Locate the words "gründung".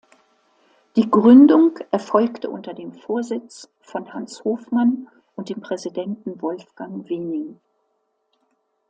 1.11-1.77